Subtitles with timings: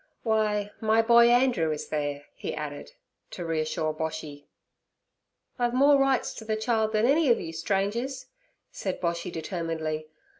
[0.23, 2.93] Why, my boy Andrew is there' he added,
[3.29, 4.47] to reassure Boshy.
[5.59, 8.25] 'I've more rights ter ther child than any ov you strangers'
[8.71, 10.07] said Boshy determinedly.